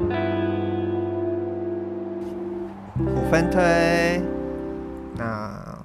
[0.00, 0.06] 五
[3.30, 4.22] 分推，
[5.14, 5.78] 那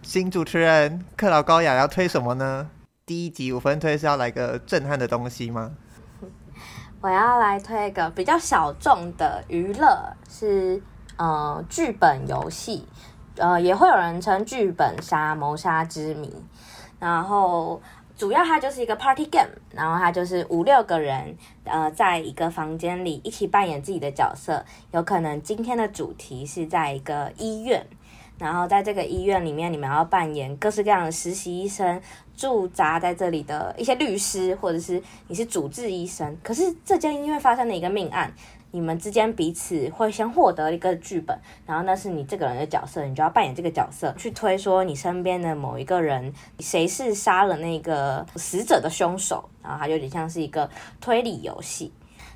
[0.00, 2.70] 新主持人克劳高雅要推什么呢？
[3.04, 5.72] 第一集五分推是要来个震撼的东西吗？
[7.02, 10.80] 我要来推一个比较小众的娱乐，是
[11.16, 12.86] 呃剧本游戏，
[13.38, 16.32] 呃也会有人称剧本杀、谋杀之谜，
[17.00, 17.82] 然后。
[18.18, 24.64] 主要它就是一个 party game，然后它就是五六个人，呃，在一个房间里一起扮演自己的角色。
[24.90, 27.86] 有可能今天的主题是在一个医院，
[28.36, 32.02] 然后在这个医院里面，你们要扮演各式各样的实习医生，
[32.36, 36.36] 驻扎在这里的一些律师，或者是你是主治医生。
[36.42, 38.32] 可是这间医院发生了一个命案。
[38.70, 50.68] 你们之间彼此会先获得一个剧本，然后那是你这个人的角色，你就要扮演这个角色，去推说你身边的某一个人谁是杀了那个死者的凶手，然后它有点像是一个
[51.00, 51.90] 推理游戏。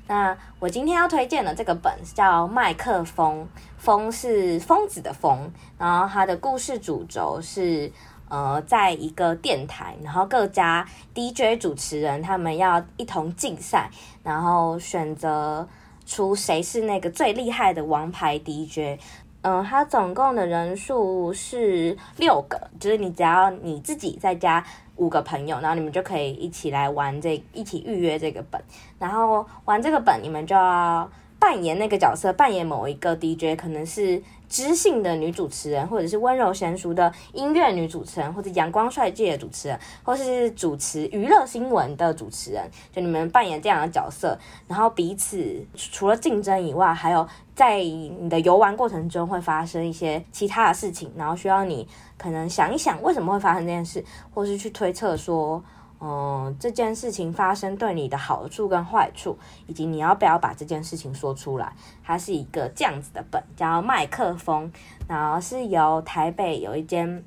[0.07, 7.91] 那我今天要推荐的这个本叫《麦克风》，风是疯子的疯，然后它的故事主轴是
[8.27, 13.91] 呃，在一个电台，然后各家 DJ 主持人他们要一同竞赛，
[14.23, 15.67] 然后选择。
[16.05, 18.99] 出谁是那个最厉害的王牌 DJ？
[19.41, 24.63] 嗯、呃，他总共的人数是六个，就是你只要你自己再加
[24.95, 28.61] 五个朋友，然后你们就可以一起来玩这，一起预约这个本，
[28.97, 31.09] 然后玩这个本，你们就要
[31.43, 34.23] 扮演那个角色，扮演某一个 DJ，可能是。
[34.49, 55.63] 知性的女主持人，或者是温柔娴熟的音乐女主持人，或者阳光帅气的主持人，或是主持娱乐新闻的主持人，就你们扮演这样的角色，然后彼此除了竞争以外，还有在你的游玩过程中会发生一些其他的事情，然后需要你可能想一想为什么会发生这件事，或是去推测说。
[56.05, 59.37] 嗯，这件事情发生对你的好处跟坏处，
[59.67, 61.73] 以及你要不要把这件事情说出来，
[62.03, 64.69] 它是一个这样子的本，叫麦克风，
[65.07, 67.23] 然后是由台北有一间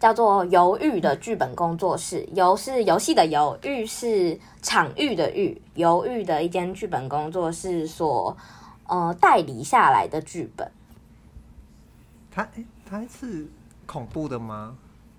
[0.00, 8.34] 叫做犹豫的剧本工作室，犹是游戏的犹，豫是场域的豫，犹豫的一间剧本工作室所
[8.86, 10.72] 呃代理下来的剧本。
[12.30, 13.46] 它诶，它是
[13.84, 14.78] 恐怖的吗？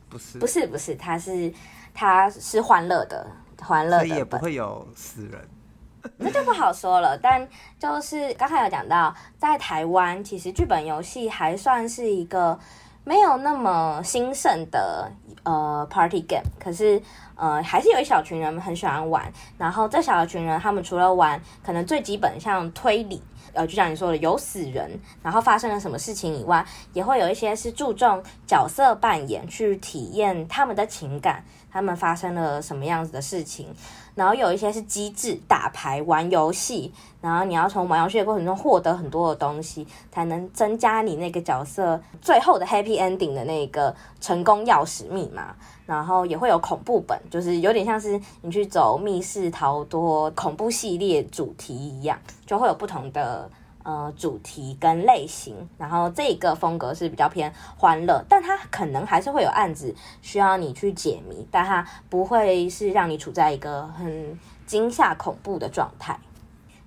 [0.10, 1.54] 不是，不是，不是，它是。
[2.00, 3.26] 它是欢乐的，
[3.60, 5.50] 欢乐的，所以也不会有死人，
[6.18, 7.18] 那就不好说了。
[7.18, 12.60] 但就是刚才有讲到，在台湾，其实剧本游戏还算是一个
[13.04, 15.12] 没有那么兴盛的
[15.44, 17.02] 呃 party game，可是
[17.36, 19.32] 呃还是有一小群人很喜欢玩。
[19.58, 23.22] 然后这小群人，他们除了玩可能最基本像推理。
[23.54, 33.74] 呃，就像你说的，有死人，然后发生了什么事情以外，也会有一些是注重角色扮演，去体验他们的情感，他们发生了什么样子的事情。
[34.14, 45.56] 然后有一些是机制，打牌、玩游戏，然后你要从玩游戏的过程中获得很多的东西，才能增加你那个角色最后的 happy ending 的那个成功钥匙密码。
[45.86, 53.50] 然后也会有恐怖本，就是有点像是你去走密室逃脱恐怖系列主题一样，就会有不同的
[53.84, 55.56] 呃主题跟类型。
[55.78, 66.20] 然后这个风格是比较偏欢乐，但它可能还是会有案子需要你去解谜，但它不会是让你处在一个很惊吓恐怖的状态，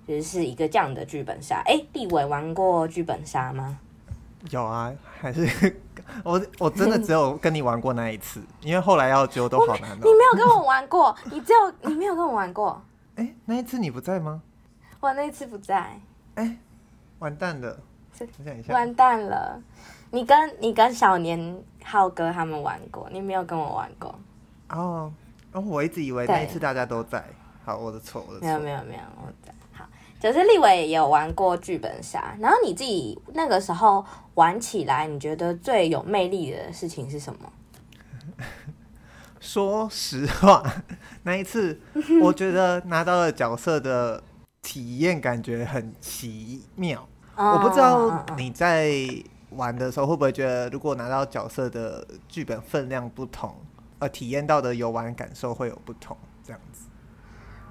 [0.07, 1.63] 就是是一个这样的剧本杀。
[1.65, 3.79] 哎，立伟玩过剧本杀吗？
[4.51, 5.75] 有啊，还是
[6.23, 9.95] 我我真的只有跟你玩过那一次， 因为后来要揪都好难的。
[9.97, 12.81] 你没有跟我玩过， 你只有你没有跟我玩过。
[13.15, 14.41] 哎、欸，那一次你不在吗？
[14.99, 15.75] 我那一次不在。
[16.35, 16.57] 哎、欸，
[17.19, 17.77] 完蛋了！
[18.13, 18.27] 是
[18.71, 19.59] 完蛋了！
[20.11, 24.13] 你跟你跟小年浩哥他们玩过，你没有跟我玩过。
[24.69, 25.11] 哦
[25.53, 27.23] 哦，我一直以为那一次大家都在。
[27.65, 28.45] 好，我的错，我的错。
[28.47, 29.53] 没有没有没有，我在。
[30.21, 34.05] 就是立伟也有玩过剧本杀，然后你自己那个时候
[34.35, 37.51] 玩起来，你觉得最有魅力的事情是什么？
[39.39, 40.63] 说实话，
[41.23, 41.81] 那一次
[42.21, 44.21] 我觉得拿到了角色的
[44.61, 47.07] 体验感觉很奇妙。
[47.35, 48.93] 我不知道你在
[49.49, 53.55] 玩的时候会不会觉得，如果拿到角色的剧本分量不同，
[53.97, 56.15] 呃，体验到的游玩感受会有不同，
[56.45, 56.83] 这样子。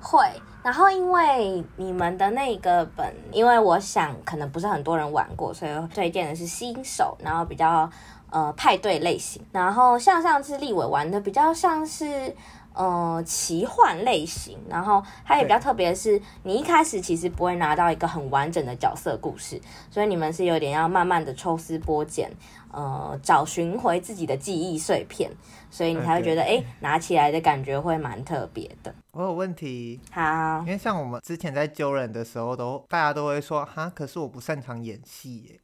[0.00, 0.26] 会，
[0.62, 7.88] 然后因为你们的那个本，因为我想可能不是很多人玩过，所以推荐的是新手，然后比较
[8.30, 9.44] 呃派对类型。
[9.52, 12.34] 然后像上次立伟玩的比较像是
[12.74, 22.30] 呃奇幻类型，然后它也比较特别的是，你一开始其实不会拿到一个很完整的角色故事，所以你们是有点要慢慢的抽丝剥茧，
[22.72, 25.30] 呃找寻回自己的记忆碎片，
[25.70, 28.94] 所以你才会觉得哎拿起来的感觉会蛮特别的。
[29.12, 30.00] 我有问题。
[30.12, 35.60] 好，因为像我们之前在揪人的时候都，都大家都会说哈，可是我不擅长演戏耶。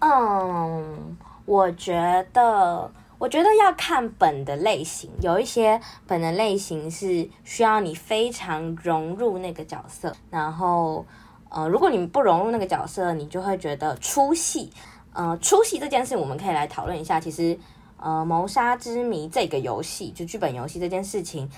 [0.00, 1.16] 嗯，
[1.46, 2.90] 我觉得，
[3.22, 11.06] 我觉得要看本的类型，有一些本的类型是需要你非常融入那个角色，然后，
[11.48, 14.72] 呃，如果你不融入那个角色，你就会觉得出戏。
[15.12, 17.20] 呃，出戏这件事，我们可以来讨论一下。
[17.20, 17.56] 其实，
[17.96, 21.48] 呃，谋杀之谜这个游戏，就剧本游戏这件事情。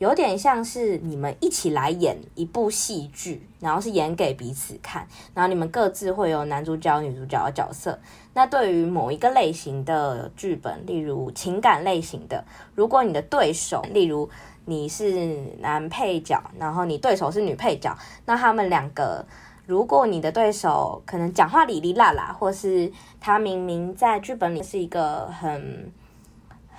[0.00, 7.98] 有点像是你们一起来演一部戏剧，然后是演给彼此看，然后你们各自会有男主角、女主角的角色。
[8.32, 12.42] 那对于某一个类型的剧本，例如情感类型的，
[12.74, 14.26] 如果你的对手，例如
[14.64, 17.94] 你是男配角，然后你对手是女配角，
[18.24, 19.22] 那他们两个，
[19.66, 25.92] 如果你的对手可能讲话哩哩啦啦，或是他明明在剧本里是一个很。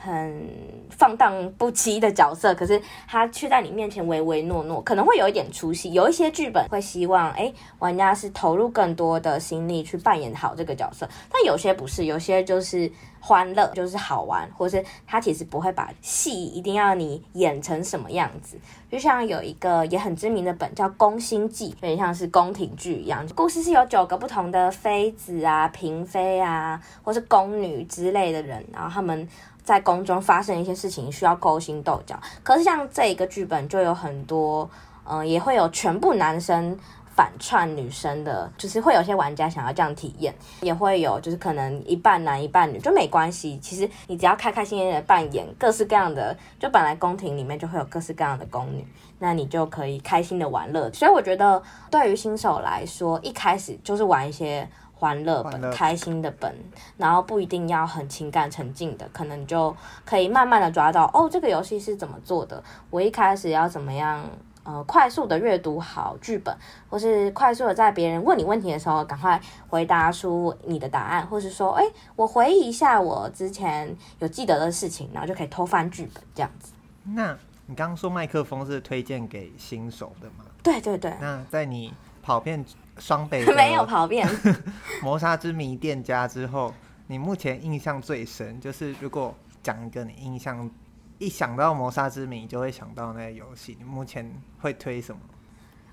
[0.03, 0.49] 很
[0.89, 5.93] 放荡不羁的角色，可是他却在你面前唯唯诺诺，可能会有一点出戏。
[5.93, 18.57] 有一些剧本会希望，哎、玩家是投入更多的心力去扮演好这个角色，但有些不是，有些就是欢乐，就是好玩，或是他其实不会把戏一定要你演成什么样子。
[18.89, 29.27] 就像有一个也很知名的本叫《宫心计》，有点像是宫廷剧一样，故事是有九个不同的妃子啊、嫔妃啊，或是宫女之类的人，然后他们。
[29.63, 32.19] 在宫中发生一些事情，需要勾心斗角。
[32.43, 34.69] 可是像这一个剧本就有很多，
[35.03, 36.77] 嗯、也会有全部男生
[37.15, 43.59] 反串女生的，就是会有些玩家想要这样体验，也会有就是可能一半男一半女就没关系。
[43.59, 48.85] 其实你只要开开心心的扮演各式各样的，就本来宫廷里面就会有各式各样的宫女，
[49.19, 50.91] 那你就可以开心的玩乐。
[50.91, 54.67] 所以我觉得对于新手来说，一开始就是玩一些。
[55.01, 56.55] 欢乐本，开心的本，
[56.95, 59.75] 然后不一定要很情感沉浸的，可能就
[60.05, 62.63] 可以慢慢的抓到哦，这个游戏是怎么做的。
[62.91, 64.23] 我一开始要怎么样，
[64.63, 66.55] 呃，快速的阅读好剧本，
[66.87, 71.83] 或是快速的在别人问你问题的时候，赶快回答出你的答案，或是说，哎，
[72.15, 76.73] 我回忆一下我之前有记得的事情，然后就可以偷翻剧本这样子。
[77.03, 80.45] 那你刚刚说麦克风是推荐给新手的吗？
[80.61, 81.11] 对对对。
[81.19, 82.63] 那在你跑遍。
[83.01, 84.29] 双北 没有跑遍
[85.01, 86.71] 谋杀之谜店家之后，
[87.07, 90.69] 你目前印象最深就是，如果讲一个你印象
[91.17, 95.19] 一想到谋杀之谜就会想到那个游戏，你目前会推什么？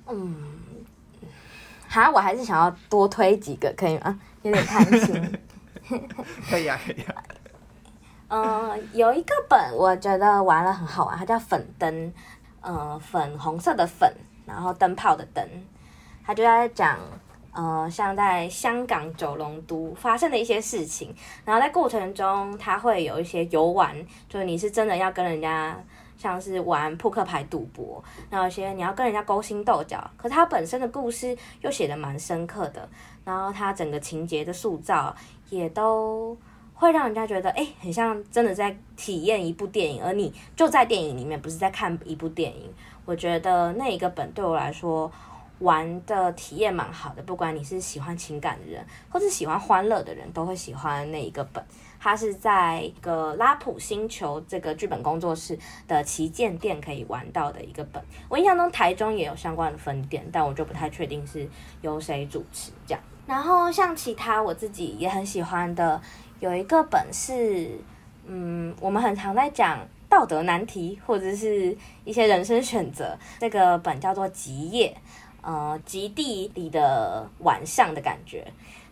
[0.09, 0.37] 嗯，
[1.89, 4.21] 哈，我还是想要多推几个，可以吗？
[4.43, 5.39] 有点贪心。
[6.51, 7.15] 可以啊，可以啊。
[8.29, 12.13] 嗯，有一个本我觉得玩了很好玩，它叫粉灯，
[12.61, 14.15] 嗯，粉红色的粉，
[14.45, 15.43] 然后灯泡的灯。
[16.29, 16.99] 他就在讲，
[17.53, 23.97] 呃，像在香港九龙都发生的一些事情，然后在过程中他会有一些游玩，
[24.29, 25.75] 就是你是真的要跟人家
[26.19, 32.87] 像是玩扑克牌赌博，然后有些你要跟人家勾心斗角，可他本身的故事又写得蛮深刻的，
[33.25, 35.17] 然后他整个情节的塑造
[35.49, 36.37] 也都
[36.75, 42.71] 会让人家觉得，哎，很像真的在体验一部电影，而你就在电影里面，不是在看一部电影。
[43.07, 45.11] 我觉得那一个本对我来说。
[45.61, 51.65] 玩的体验蛮好的，不管你是喜欢情感的人，或是喜欢欢乐的人，都会喜欢那一个本。
[52.01, 55.59] 它是在一个拉普星球这个剧本工作室
[55.89, 58.01] 的旗舰店可以玩到的一个本。
[58.29, 61.49] 我印象中台中也有相关的分店，但我就不太确定是
[61.83, 63.03] 由谁主持这样。
[63.27, 66.01] 然后像其他我自己也很喜欢的，
[66.39, 67.81] 有一个本是，
[68.27, 74.97] 嗯，我们很常在讲道德难题或者是一些人生选择，这个本叫做极夜。
[75.41, 78.47] 呃，极地里的晚上的感觉，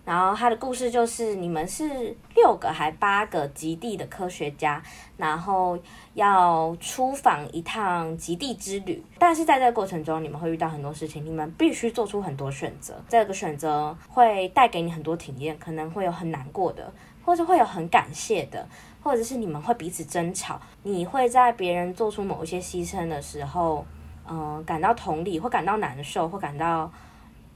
[0.04, 4.80] 然后他的故事就是你们是六个还八个极地的科学家，
[5.16, 5.76] 然后
[6.14, 16.90] 要出访一趟极地之旅，但是在这个过程中，你们会遇到很多事情，你们必须做出很多选择，这个选择会带给你很多体验，可能会有很难过的，
[17.24, 18.66] 或者会有很感谢的，
[19.02, 23.84] 或者是你们会彼此争吵，你会在别人做出某一些牺牲的时候。
[24.28, 26.90] 嗯、感到同理，或感到难受，或感到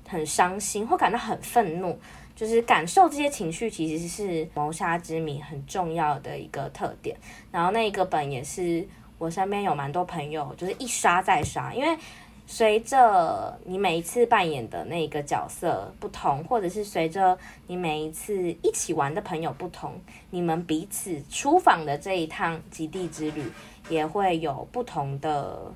[0.09, 1.99] 很伤心，或感到很愤怒，
[2.35, 7.17] 就是感受这些情绪，其实是谋杀之谜很重要的一个特点。
[7.51, 8.87] 然后那一个本也是
[9.19, 11.99] 我身边有蛮多朋友，就是一刷再刷，因为
[12.47, 20.01] 随着你每一次扮演的那个角色不同，或者是随着你每一次一起玩的朋友不同，
[20.31, 23.45] 你们彼此出访的这一趟极地之旅
[23.89, 25.73] 也会有不同的。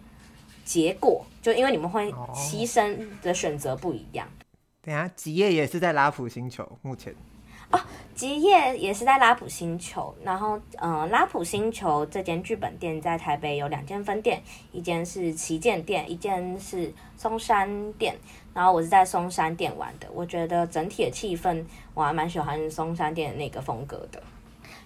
[0.64, 4.26] 结果就因为你们会牺牲的选择不一样。
[4.82, 7.14] 等下，吉叶也是在拉普星球目前。
[7.70, 7.80] 哦，
[8.14, 14.40] 吉叶也是在拉普星球，然后嗯，拉普星球这间剧本店在台北有两间分店，
[14.70, 18.14] 一间是旗舰店，一间是松山店。
[18.52, 24.22] 然后我是在松山店玩的，我觉得整体的气氛我还蛮喜欢松山店的那个风格的。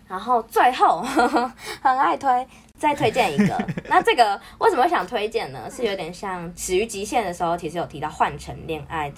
[0.09, 2.47] 然后最后呵呵 很爱推，
[2.79, 3.67] 再推荐一个。
[3.89, 5.69] 那这个为什么想推荐呢？
[5.71, 9.13] 是有点像《始于极限》的时候，其实有提到换乘恋爱。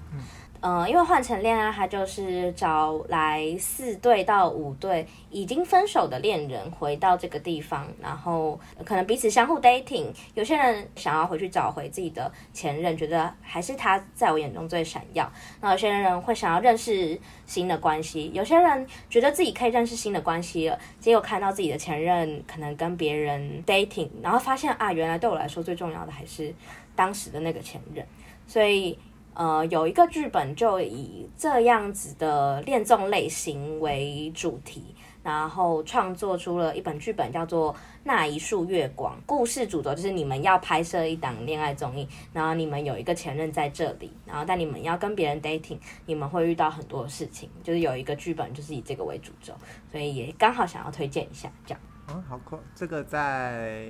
[0.62, 10.08] 嗯，因为换成恋爱，它就是找来四对到五对已经分手的恋人回到这个地方，然后可能彼此相互 dating。
[10.34, 15.32] 有些人想要回去找回自己的前任，觉得还是他在我眼中最闪耀。
[15.62, 26.54] 那有些人会想要认识新的关系，有些人觉得自己可以认识新的关系了，结果看到自己的前任可能跟别人 dating，然后发现啊，原来对我来说最重要的还是
[26.94, 28.06] 当时的那个前任，
[28.46, 28.98] 所以。
[29.40, 37.72] 呃，有一个剧本就以这样子的恋综类型为主题，然后创作出了一本剧本，叫做
[38.04, 39.16] 《那一束月光》。
[39.24, 47.48] 故事主轴就是你们要拍摄一档恋爱综艺，然后你们有一个前任在这里，然后但你们要跟别人 dating，你们会遇到很多事情。
[47.64, 49.54] 就是有一个剧本就是以这个为主轴，
[49.90, 51.80] 所以也刚好想要推荐一下这样。
[52.10, 53.88] 嗯，好酷，这个在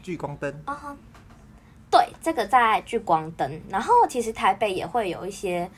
[0.00, 0.74] 聚光灯啊。
[0.74, 0.94] Uh-huh.
[0.94, 1.09] 对，
[2.20, 5.68] 这个在聚光灯，然后其实台北也会有一些，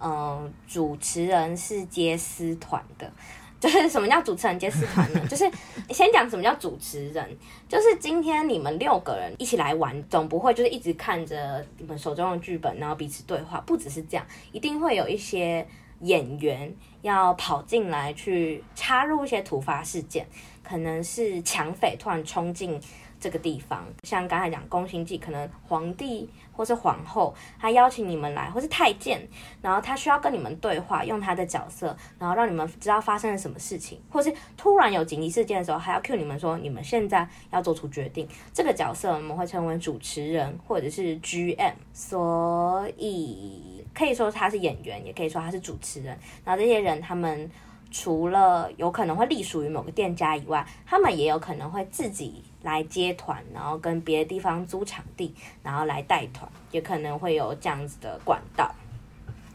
[0.00, 3.10] 嗯、主持人是接私团的，
[3.60, 5.20] 就是什么叫主持人接私团呢？
[5.30, 5.48] 就是
[5.90, 7.24] 先讲什么叫主持人，
[7.68, 15.64] 就是今天你们六个人一起来玩，总不会就是一直看着你们手中的剧本，然后彼此对话，不只是这样，一定会有一些
[16.00, 20.26] 演员要跑进来去插入一些突发事件，
[20.64, 22.80] 可能是抢匪突然冲进。
[23.22, 29.24] 这个地方，像刚才讲宫心计，可能皇帝或是皇后，他邀请你们来，或是太监，
[29.62, 38.28] 然后他需要跟你们对话，用他的角色，然后让你们知道发生了什么事情，或是突然有紧急事件的时候，还要 cue 你们说，你们现在要做出决定。
[38.52, 46.18] 这个角色我们会称为主持人或者是 GM，所以可以说他是演员，也可以说他是主持人。
[46.44, 47.48] 然后这些人他们。
[47.92, 58.74] 除了有可能会隶属于某个店家以外，他们也有可能会自己来接团，然后跟别的地方租场地，然后来带团，也可能会有这样子的管道，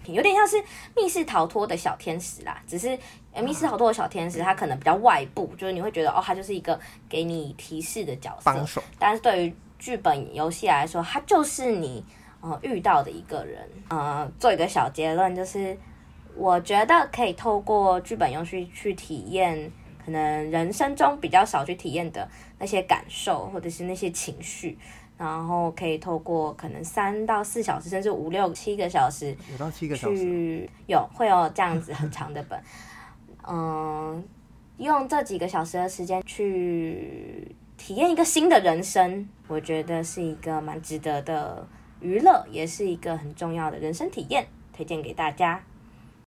[0.06, 0.64] 有点像是
[0.96, 2.62] 密室逃脱的小天使啦。
[2.68, 2.96] 只是
[3.42, 6.80] 密室逃脱的小天使，他可能比较外部，就是你会觉得哦，他就是一个
[7.10, 8.82] 给你提示的角色。
[9.00, 12.06] 但是对于剧本游戏来说，他就是你
[12.42, 13.68] 呃遇到的一个人。
[13.90, 15.76] 呃，做一个小结论就是。
[16.38, 19.72] 我觉得可以透过剧本游戏去体验，
[20.04, 22.28] 可能人生中比较少去体验的
[22.60, 24.78] 那些感受，或者是那些情绪，
[25.18, 32.62] 然后可以透过可能三到四小时，甚至五六七个小时，五到七个小时，有会有这样子很长的本，
[33.48, 34.24] 嗯，
[34.78, 41.68] 用这几个小时的时间去体验一个新的人生，我觉得是一个蛮值得的
[42.00, 45.64] 娱乐，也是一个很重要的人生体验，推荐给大家。